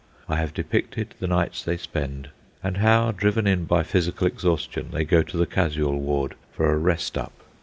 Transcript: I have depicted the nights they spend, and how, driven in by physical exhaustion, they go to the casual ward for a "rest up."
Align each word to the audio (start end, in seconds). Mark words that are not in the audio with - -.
I 0.27 0.37
have 0.37 0.55
depicted 0.55 1.13
the 1.19 1.27
nights 1.27 1.63
they 1.63 1.77
spend, 1.77 2.29
and 2.63 2.77
how, 2.77 3.11
driven 3.11 3.45
in 3.45 3.65
by 3.65 3.83
physical 3.83 4.25
exhaustion, 4.25 4.89
they 4.91 5.05
go 5.05 5.21
to 5.21 5.37
the 5.37 5.45
casual 5.45 5.99
ward 6.01 6.33
for 6.51 6.73
a 6.73 6.77
"rest 6.79 7.19
up." 7.19 7.33